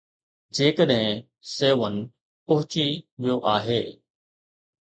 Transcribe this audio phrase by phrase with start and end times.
[0.59, 1.19] جيڪڏهن
[1.51, 1.99] Savon
[2.47, 2.87] پهچي
[3.25, 3.81] ويو آهي.